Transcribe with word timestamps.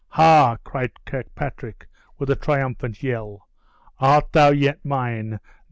"Ha!" 0.07 0.57
cried 0.63 1.05
Kirkpatrick, 1.05 1.87
with 2.17 2.31
a 2.31 2.35
triumphant 2.35 3.03
yell, 3.03 3.47
"art 3.99 4.31
thou 4.31 4.49
yet 4.49 4.83
mine? 4.83 5.39